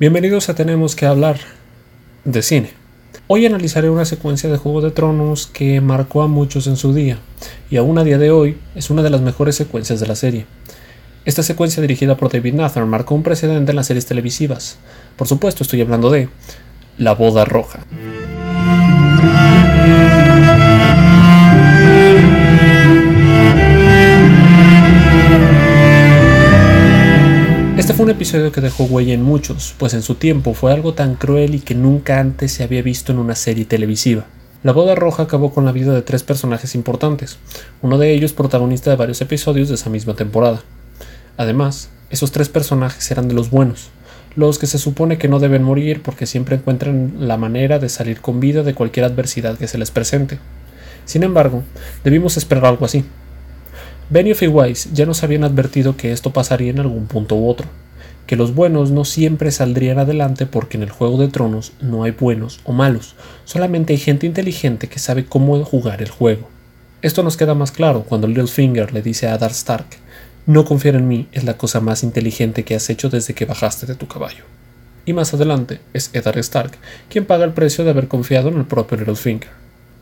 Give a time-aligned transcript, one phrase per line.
[0.00, 1.36] Bienvenidos a Tenemos que hablar
[2.24, 2.70] de cine.
[3.26, 7.18] Hoy analizaré una secuencia de Juego de Tronos que marcó a muchos en su día,
[7.68, 10.46] y aún a día de hoy es una de las mejores secuencias de la serie.
[11.26, 14.78] Esta secuencia dirigida por David Nathan marcó un precedente en las series televisivas.
[15.16, 16.30] Por supuesto, estoy hablando de
[16.96, 17.80] La Boda Roja.
[27.80, 30.92] Este fue un episodio que dejó huella en muchos, pues en su tiempo fue algo
[30.92, 34.26] tan cruel y que nunca antes se había visto en una serie televisiva.
[34.62, 37.38] La boda roja acabó con la vida de tres personajes importantes,
[37.80, 40.60] uno de ellos protagonista de varios episodios de esa misma temporada.
[41.38, 43.88] Además, esos tres personajes eran de los buenos,
[44.36, 48.20] los que se supone que no deben morir porque siempre encuentran la manera de salir
[48.20, 50.38] con vida de cualquier adversidad que se les presente.
[51.06, 51.62] Sin embargo,
[52.04, 53.06] debimos esperar algo así,
[54.12, 57.68] Benioff y Weiss ya nos habían advertido que esto pasaría en algún punto u otro,
[58.26, 62.10] que los buenos no siempre saldrían adelante porque en el Juego de Tronos no hay
[62.10, 66.48] buenos o malos, solamente hay gente inteligente que sabe cómo jugar el juego.
[67.02, 69.86] Esto nos queda más claro cuando Littlefinger le dice a Eddard Stark,
[70.44, 73.86] no confiar en mí es la cosa más inteligente que has hecho desde que bajaste
[73.86, 74.42] de tu caballo.
[75.06, 76.72] Y más adelante es Eddard Stark
[77.08, 79.50] quien paga el precio de haber confiado en el propio Littlefinger.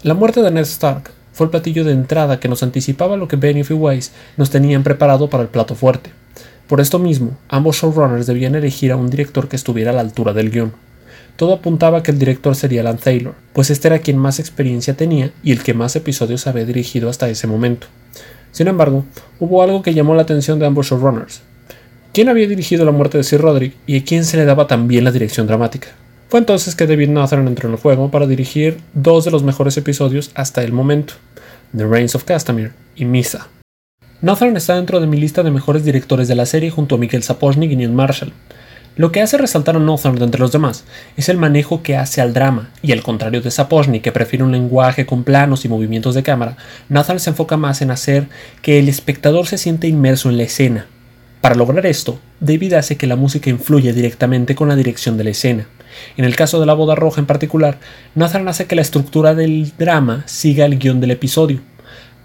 [0.02, 3.36] La muerte de Ned Stark fue el platillo de entrada que nos anticipaba lo que
[3.36, 6.10] Benioff y Weiss nos tenían preparado para el plato fuerte.
[6.66, 10.32] Por esto mismo, ambos showrunners debían elegir a un director que estuviera a la altura
[10.32, 10.72] del guion.
[11.36, 15.30] Todo apuntaba que el director sería Alan Taylor, pues este era quien más experiencia tenía
[15.44, 17.86] y el que más episodios había dirigido hasta ese momento.
[18.50, 19.04] Sin embargo,
[19.38, 21.42] hubo algo que llamó la atención de ambos showrunners.
[22.12, 25.04] ¿Quién había dirigido la muerte de Sir Roderick y a quién se le daba también
[25.04, 25.90] la dirección dramática?
[26.28, 29.78] Fue entonces que David Nathan entró en el juego para dirigir dos de los mejores
[29.78, 31.14] episodios hasta el momento,
[31.74, 33.48] The Reigns of Castamere y Misa.
[34.20, 37.22] Nathan está dentro de mi lista de mejores directores de la serie junto a Michael
[37.22, 38.34] Sapochnik y Neil Marshall.
[38.96, 40.84] Lo que hace resaltar a Nathan de entre los demás
[41.16, 44.52] es el manejo que hace al drama, y al contrario de Sapochnik, que prefiere un
[44.52, 46.58] lenguaje con planos y movimientos de cámara,
[46.90, 48.28] Nathan se enfoca más en hacer
[48.60, 50.88] que el espectador se sienta inmerso en la escena.
[51.40, 55.30] Para lograr esto, David hace que la música influya directamente con la dirección de la
[55.30, 55.68] escena.
[56.16, 57.78] En el caso de la boda roja en particular,
[58.14, 61.60] Nathan hace que la estructura del drama siga el guion del episodio.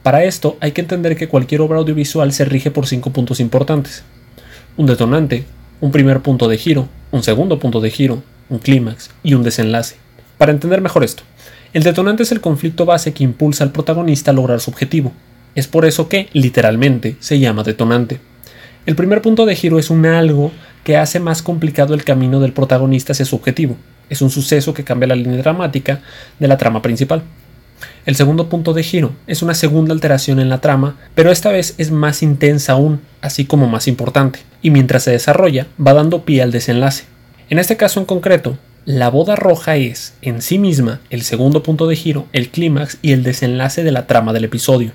[0.03, 4.03] Para esto hay que entender que cualquier obra audiovisual se rige por cinco puntos importantes.
[4.75, 5.45] Un detonante,
[5.79, 9.95] un primer punto de giro, un segundo punto de giro, un clímax y un desenlace.
[10.37, 11.23] Para entender mejor esto,
[11.73, 15.11] el detonante es el conflicto base que impulsa al protagonista a lograr su objetivo.
[15.55, 18.19] Es por eso que, literalmente, se llama detonante.
[18.85, 20.51] El primer punto de giro es un algo
[20.83, 23.77] que hace más complicado el camino del protagonista hacia su objetivo.
[24.09, 26.01] Es un suceso que cambia la línea dramática
[26.39, 27.23] de la trama principal.
[28.05, 31.75] El segundo punto de giro es una segunda alteración en la trama, pero esta vez
[31.77, 36.41] es más intensa aún, así como más importante, y mientras se desarrolla va dando pie
[36.41, 37.05] al desenlace.
[37.49, 41.87] En este caso en concreto, la boda roja es, en sí misma, el segundo punto
[41.87, 44.91] de giro, el clímax y el desenlace de la trama del episodio.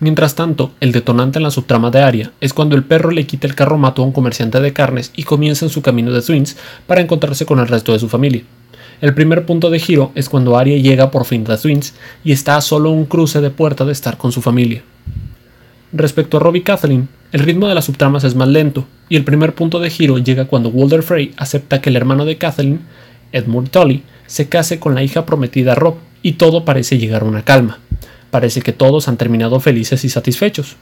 [0.00, 3.46] Mientras tanto, el detonante en la subtrama de Arya es cuando el perro le quita
[3.46, 6.56] el carromato a un comerciante de carnes y comienza en su camino de Twins
[6.86, 8.42] para encontrarse con el resto de su familia.
[9.02, 11.94] El primer punto de giro es cuando Arya llega por fin a Twins
[12.24, 14.82] y está a solo un cruce de puerta de estar con su familia.
[15.92, 19.54] Respecto a Robbie Kathleen, el ritmo de las subtramas es más lento, y el primer
[19.54, 22.80] punto de giro llega cuando Walder Frey acepta que el hermano de Kathleen,
[23.32, 27.42] Edmund Tully, se case con la hija prometida Rob, y todo parece llegar a una
[27.42, 27.80] calma
[28.30, 30.76] parece que todos han terminado felices y satisfechos.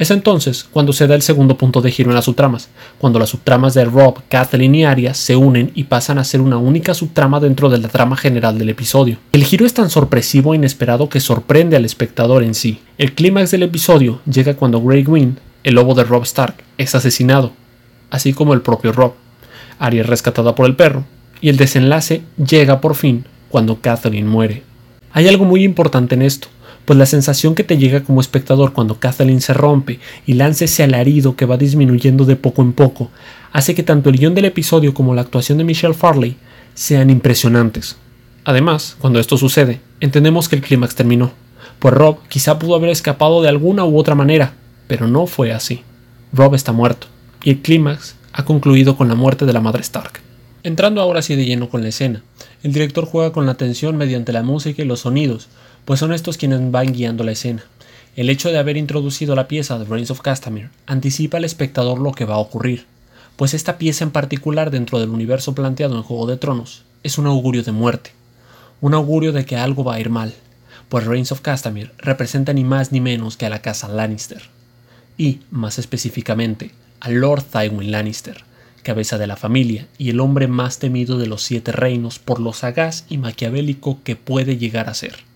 [0.00, 3.28] Es entonces cuando se da el segundo punto de giro en las subtramas, cuando las
[3.28, 7.38] subtramas de Rob, Kathleen y Arya se unen y pasan a ser una única subtrama
[7.38, 9.18] dentro de la trama general del episodio.
[9.32, 12.80] El giro es tan sorpresivo e inesperado que sorprende al espectador en sí.
[12.96, 17.52] El clímax del episodio llega cuando Grey Gwyn, el lobo de Rob Stark, es asesinado,
[18.08, 19.12] así como el propio Rob.
[19.78, 21.04] Arya es rescatada por el perro,
[21.42, 24.62] y el desenlace llega por fin cuando Kathleen muere.
[25.12, 26.48] Hay algo muy importante en esto
[26.84, 30.82] pues la sensación que te llega como espectador cuando Kathleen se rompe y lanza ese
[30.82, 33.10] alarido que va disminuyendo de poco en poco,
[33.52, 36.36] hace que tanto el guion del episodio como la actuación de Michelle Farley
[36.74, 37.96] sean impresionantes.
[38.44, 41.32] Además, cuando esto sucede, entendemos que el clímax terminó,
[41.78, 44.54] pues Rob quizá pudo haber escapado de alguna u otra manera,
[44.86, 45.82] pero no fue así.
[46.32, 47.06] Rob está muerto,
[47.42, 50.20] y el clímax ha concluido con la muerte de la madre Stark.
[50.62, 52.22] Entrando ahora sí de lleno con la escena,
[52.62, 55.48] el director juega con la tensión mediante la música y los sonidos,
[55.84, 57.64] pues son estos quienes van guiando la escena.
[58.16, 62.12] El hecho de haber introducido la pieza de Reigns of Castamere anticipa al espectador lo
[62.12, 62.86] que va a ocurrir,
[63.36, 67.26] pues esta pieza en particular dentro del universo planteado en Juego de Tronos es un
[67.26, 68.12] augurio de muerte,
[68.80, 70.34] un augurio de que algo va a ir mal,
[70.88, 74.42] pues Reigns of Castamere representa ni más ni menos que a la casa Lannister,
[75.16, 78.44] y, más específicamente, a Lord Tywin Lannister,
[78.82, 82.52] cabeza de la familia y el hombre más temido de los siete reinos por lo
[82.52, 85.29] sagaz y maquiavélico que puede llegar a ser.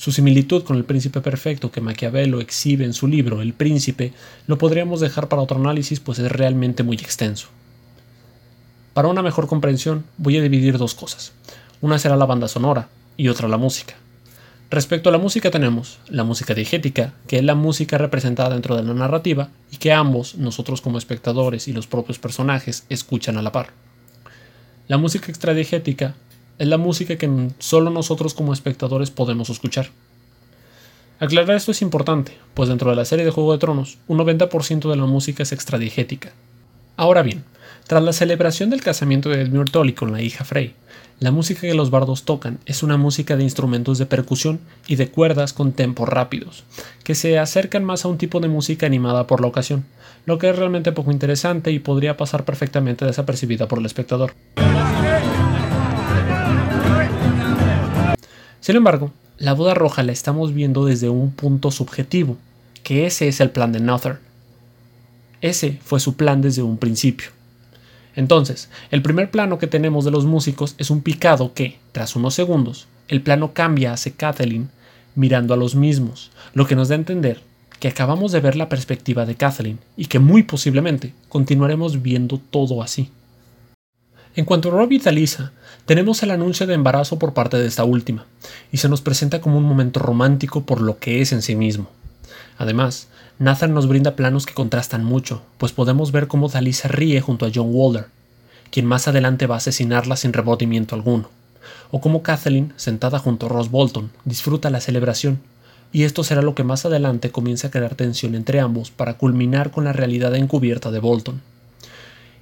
[0.00, 4.14] Su similitud con el príncipe perfecto que Maquiavelo exhibe en su libro El príncipe
[4.46, 7.48] lo podríamos dejar para otro análisis pues es realmente muy extenso.
[8.94, 11.32] Para una mejor comprensión voy a dividir dos cosas.
[11.82, 12.88] Una será la banda sonora
[13.18, 13.92] y otra la música.
[14.70, 18.84] Respecto a la música tenemos la música diegética, que es la música representada dentro de
[18.84, 23.52] la narrativa y que ambos, nosotros como espectadores y los propios personajes, escuchan a la
[23.52, 23.74] par.
[24.88, 26.14] La música extradiegética
[26.60, 29.88] es la música que solo nosotros como espectadores podemos escuchar.
[31.18, 34.90] Aclarar esto es importante, pues dentro de la serie de Juego de Tronos, un 90%
[34.90, 36.32] de la música es extradiegética.
[36.98, 37.44] Ahora bien,
[37.86, 40.74] tras la celebración del casamiento de Edmure Tully con la hija Frey,
[41.18, 45.10] la música que los bardos tocan es una música de instrumentos de percusión y de
[45.10, 46.64] cuerdas con tempos rápidos,
[47.04, 49.86] que se acercan más a un tipo de música animada por la ocasión,
[50.26, 54.34] lo que es realmente poco interesante y podría pasar perfectamente desapercibida por el espectador.
[58.60, 62.36] Sin embargo, la boda roja la estamos viendo desde un punto subjetivo,
[62.82, 64.18] que ese es el plan de Nother.
[65.40, 67.30] Ese fue su plan desde un principio.
[68.16, 72.34] Entonces, el primer plano que tenemos de los músicos es un picado que, tras unos
[72.34, 74.68] segundos, el plano cambia hacia Kathleen
[75.14, 77.40] mirando a los mismos, lo que nos da a entender
[77.80, 82.82] que acabamos de ver la perspectiva de Kathleen y que muy posiblemente continuaremos viendo todo
[82.82, 83.10] así.
[84.36, 85.50] En cuanto a Rob y Talisa,
[85.86, 88.26] tenemos el anuncio de embarazo por parte de esta última,
[88.70, 91.88] y se nos presenta como un momento romántico por lo que es en sí mismo.
[92.56, 93.08] Además,
[93.40, 97.50] Nathan nos brinda planos que contrastan mucho, pues podemos ver cómo Dalisa ríe junto a
[97.52, 98.06] John Walder,
[98.70, 101.28] quien más adelante va a asesinarla sin rebotimiento alguno,
[101.90, 105.40] o cómo Kathleen, sentada junto a Ross Bolton, disfruta la celebración,
[105.90, 109.72] y esto será lo que más adelante comienza a crear tensión entre ambos para culminar
[109.72, 111.40] con la realidad encubierta de Bolton.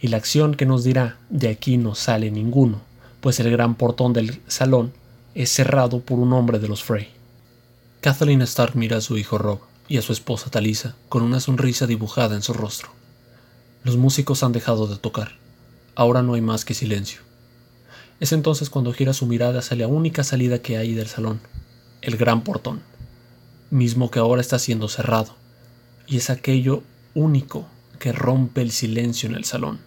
[0.00, 2.80] Y la acción que nos dirá de aquí no sale ninguno,
[3.20, 4.92] pues el gran portón del salón
[5.34, 7.08] es cerrado por un hombre de los Frey.
[8.00, 11.86] Kathleen Stark mira a su hijo Rob, y a su esposa Talisa con una sonrisa
[11.86, 12.90] dibujada en su rostro.
[13.82, 15.38] Los músicos han dejado de tocar.
[15.94, 17.20] Ahora no hay más que silencio.
[18.20, 21.40] Es entonces cuando gira su mirada hacia la única salida que hay del salón,
[22.02, 22.82] el gran portón,
[23.70, 25.34] mismo que ahora está siendo cerrado,
[26.06, 26.82] y es aquello
[27.14, 27.66] único
[27.98, 29.80] que rompe el silencio en el salón.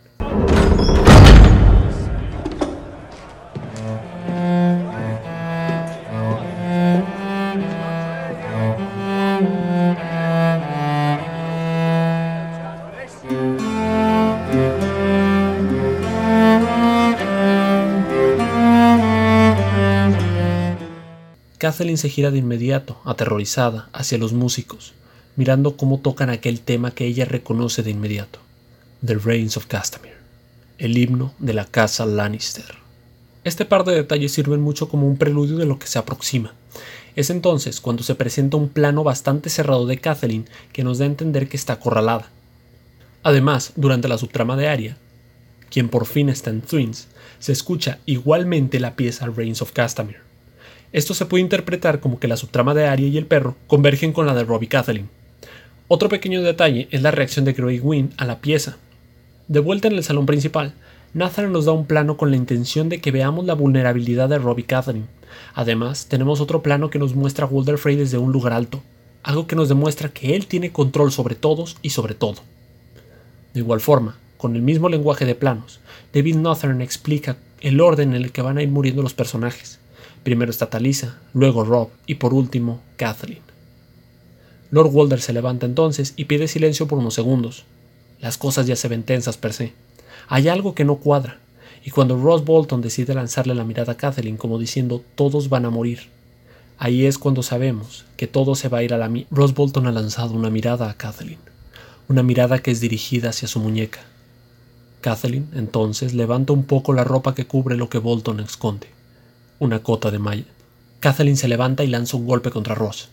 [21.62, 24.94] Kathleen se gira de inmediato, aterrorizada, hacia los músicos,
[25.36, 28.40] mirando cómo tocan aquel tema que ella reconoce de inmediato:
[29.06, 30.21] The Reigns of Castamere,
[30.82, 32.66] el himno de la casa Lannister.
[33.44, 36.56] Este par de detalles sirven mucho como un preludio de lo que se aproxima.
[37.16, 41.08] Es entonces cuando se presenta un plano bastante cerrado de Kathleen que nos da a
[41.08, 42.30] entender que está acorralada.
[43.22, 44.98] Además, durante la subtrama de Arya,
[45.70, 50.22] quien por fin está en Twins, se escucha igualmente la pieza Reigns of Castamere.
[50.94, 54.26] Esto se puede interpretar como que la subtrama de Arya y el perro convergen con
[54.26, 55.10] la de Robbie Kathleen.
[55.88, 58.78] Otro pequeño detalle es la reacción de Grey Wynn a la pieza.
[59.52, 60.76] De vuelta en el salón principal,
[61.14, 64.64] Nathan nos da un plano con la intención de que veamos la vulnerabilidad de Robbie
[64.64, 65.10] Kathleen.
[65.54, 68.82] Además, tenemos otro plano que nos muestra a Walder Frey desde un lugar alto,
[69.24, 72.38] algo que nos demuestra que él tiene control sobre todos y sobre todo.
[73.54, 75.82] De igual forma, con el mismo lenguaje de planos,
[76.14, 79.80] David Northern explica el orden en el que van a ir muriendo los personajes.
[80.24, 83.42] Primero está Talisa, luego Rob y por último Kathleen.
[84.70, 87.66] Lord Walder se levanta entonces y pide silencio por unos segundos.
[88.22, 89.74] Las cosas ya se ven tensas per se.
[90.28, 91.40] Hay algo que no cuadra,
[91.84, 95.70] y cuando Ross Bolton decide lanzarle la mirada a Kathleen como diciendo todos van a
[95.70, 96.10] morir,
[96.78, 99.88] ahí es cuando sabemos que todo se va a ir a la mi Ross Bolton
[99.88, 101.40] ha lanzado una mirada a Kathleen,
[102.08, 104.00] una mirada que es dirigida hacia su muñeca.
[105.02, 108.88] Kathleen entonces levanta un poco la ropa que cubre lo que Bolton esconde
[109.62, 110.46] una cota de malla.
[111.02, 113.10] Kathleen se levanta y lanza un golpe contra Ross,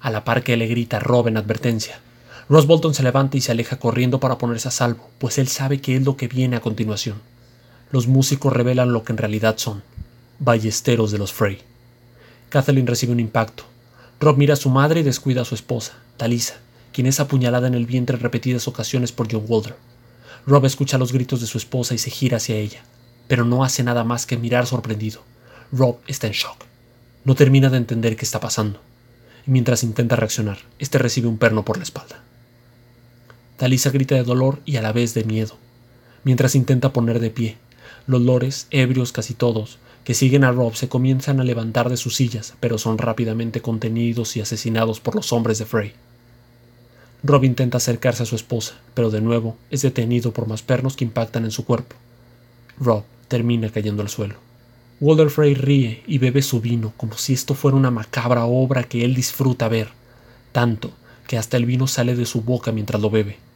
[0.00, 2.00] a la par que le grita Rob en advertencia.
[2.50, 5.80] Ross Bolton se levanta y se aleja corriendo para ponerse a salvo, pues él sabe
[5.80, 7.22] que es lo que viene a continuación.
[7.92, 9.84] Los músicos revelan lo que en realidad son,
[10.40, 11.58] ballesteros de los Frey.
[12.48, 13.62] Kathleen recibe un impacto.
[14.18, 16.56] Rob mira a su madre y descuida a su esposa, Talisa,
[16.92, 19.76] quien es apuñalada en el vientre en repetidas ocasiones por John Walder.
[20.44, 22.82] Rob escucha los gritos de su esposa y se gira hacia ella,
[23.28, 25.22] pero no hace nada más que mirar sorprendido.
[25.70, 26.64] Rob está en shock.
[27.24, 28.80] No termina de entender qué está pasando.
[29.46, 32.24] Y mientras intenta reaccionar, este recibe un perno por la espalda.
[33.60, 35.58] Talisa grita de dolor y a la vez de miedo,
[36.24, 37.58] mientras intenta poner de pie.
[38.06, 42.16] Los lores, ebrios casi todos, que siguen a Rob se comienzan a levantar de sus
[42.16, 45.92] sillas, pero son rápidamente contenidos y asesinados por los hombres de Frey.
[47.22, 51.04] Rob intenta acercarse a su esposa, pero de nuevo es detenido por más pernos que
[51.04, 51.96] impactan en su cuerpo.
[52.78, 54.36] Rob termina cayendo al suelo.
[55.02, 59.04] Walter Frey ríe y bebe su vino como si esto fuera una macabra obra que
[59.04, 59.88] él disfruta ver,
[60.50, 60.92] tanto
[61.26, 63.49] que hasta el vino sale de su boca mientras lo bebe.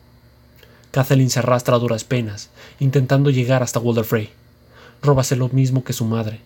[0.95, 4.31] Kathleen se arrastra a duras penas, intentando llegar hasta Walter Frey.
[5.03, 6.39] Rob hace lo mismo que su madre,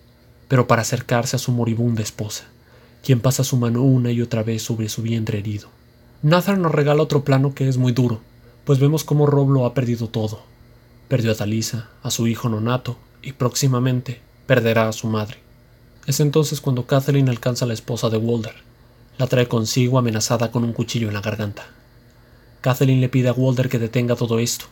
[0.49, 2.45] pero para acercarse a su moribunda esposa,
[3.05, 5.69] quien pasa su mano una y otra vez sobre su vientre herido.
[6.23, 8.23] Nathan nos regala otro plano que es muy duro,
[8.64, 10.40] pues vemos cómo Rob lo ha perdido todo.
[11.09, 15.37] Perdió a Talisa, a su hijo nonato, y próximamente perderá a su madre.
[16.07, 18.55] Es entonces cuando Kathleen alcanza a la esposa de Walder.
[19.19, 21.67] La trae consigo amenazada con un cuchillo en la garganta.
[22.61, 24.67] Kathleen le pide a Walder que detenga todo esto,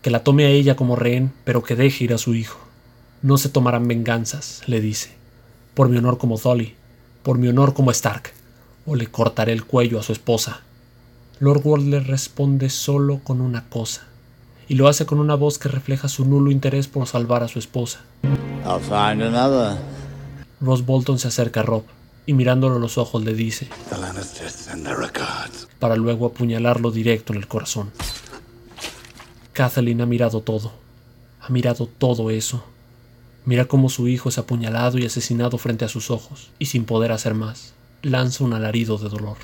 [0.00, 2.60] que la tome a ella como rehén, pero que deje ir a su hijo.
[3.22, 5.10] No se tomarán venganzas, le dice,
[5.74, 6.74] por mi honor como Dolly,
[7.24, 8.32] por mi honor como Stark,
[8.86, 10.60] o le cortaré el cuello a su esposa.
[11.40, 14.02] Lord Walder responde solo con una cosa,
[14.68, 17.58] y lo hace con una voz que refleja su nulo interés por salvar a su
[17.58, 18.00] esposa.
[20.60, 21.82] Ross Bolton se acerca a Rob
[22.26, 23.68] y mirándolo a los ojos le dice,
[25.78, 27.92] para luego apuñalarlo directo en el corazón.
[29.52, 30.72] Kathleen ha mirado todo,
[31.40, 32.62] ha mirado todo eso.
[33.44, 37.12] Mira cómo su hijo es apuñalado y asesinado frente a sus ojos, y sin poder
[37.12, 39.36] hacer más, lanza un alarido de dolor.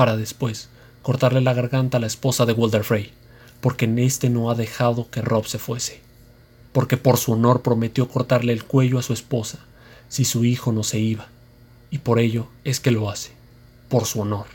[0.00, 0.70] para después
[1.02, 3.12] cortarle la garganta a la esposa de Walter Frey,
[3.60, 6.00] porque en este no ha dejado que Rob se fuese,
[6.72, 9.60] porque por su honor prometió cortarle el cuello a su esposa
[10.08, 11.28] si su hijo no se iba,
[11.90, 13.32] y por ello es que lo hace,
[13.88, 14.46] por su honor.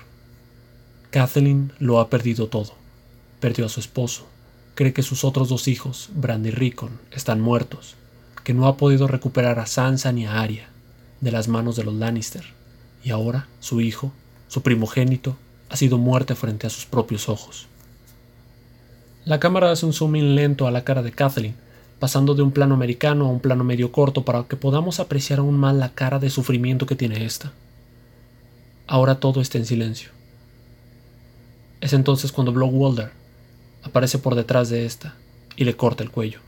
[1.12, 2.74] Kathleen lo ha perdido todo,
[3.40, 4.28] perdió a su esposo,
[4.76, 7.96] cree que sus otros dos hijos, Brand y Rickon, están muertos,
[8.44, 10.70] que no ha podido recuperar a Sansa ni a Arya
[11.22, 12.44] de las manos de los Lannister,
[13.04, 14.12] y ahora su hijo
[14.48, 15.36] su primogénito,
[15.70, 17.68] ha sido muerto frente a sus propios ojos.
[19.26, 21.56] La cámara hace un zoom lento a la cara de Kathleen,
[22.00, 25.58] pasando de un plano americano a un plano medio corto para que podamos apreciar aún
[25.58, 27.54] más la cara de sufrimiento que tiene esta.
[28.88, 30.10] Ahora todo está en silencio.
[31.82, 33.12] Es entonces cuando Block Walder
[33.84, 35.16] aparece por detrás de esta
[35.56, 36.40] y le corta el cuello.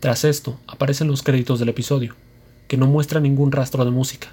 [0.00, 2.16] Tras esto aparecen los créditos del episodio,
[2.68, 4.28] que no muestran ningún rastro de música,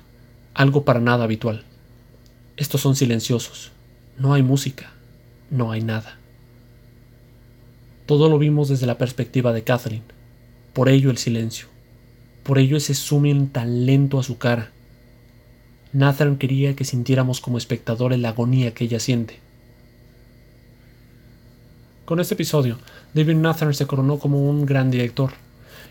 [0.54, 1.64] algo para nada habitual.
[2.58, 3.72] Estos son silenciosos.
[4.18, 4.92] No hay música.
[5.50, 6.20] No hay nada.
[8.10, 10.02] Todo lo vimos desde la perspectiva de Catherine.
[10.74, 11.68] Por ello el silencio.
[12.42, 14.72] Por ello ese zoom tan lento a su cara.
[15.94, 19.38] Nathan quería que sintiéramos como espectadores la agonía que ella siente.
[22.06, 22.80] Con este episodio,
[23.14, 25.34] David Nathan se coronó como un gran director,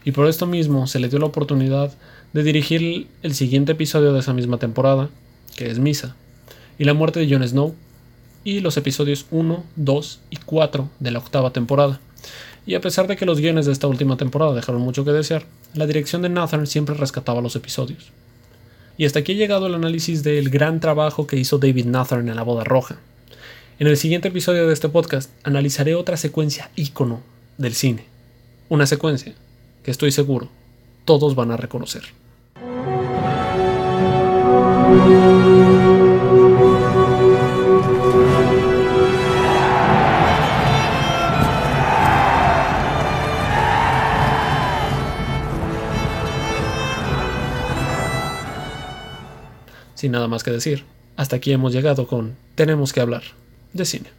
[0.05, 1.93] y por esto mismo se le dio la oportunidad
[2.33, 5.09] de dirigir el siguiente episodio de esa misma temporada,
[5.55, 6.17] que es Misa
[6.81, 7.77] y la muerte de Jon Snow,
[8.43, 12.01] y los episodios 1, 2 y 4 de la octava temporada.
[12.67, 15.45] Y a pesar de que los guiones de esta última temporada dejaron mucho que desear,
[15.75, 18.11] la dirección de Nathan siempre rescataba los episodios.
[18.97, 22.37] Y hasta aquí ha llegado el análisis del gran trabajo que hizo David Nathan en
[22.37, 22.99] La Boda Roja.
[23.79, 27.23] En el siguiente episodio de este podcast analizaré otra secuencia ícono
[27.59, 28.05] del cine.
[28.69, 29.35] Una secuencia
[29.83, 30.49] que estoy seguro
[31.09, 32.03] todos van a reconocer.
[49.99, 50.85] Sin nada más que decir,
[51.17, 53.25] hasta aquí hemos llegado con Tenemos que hablar
[53.73, 54.18] de cine.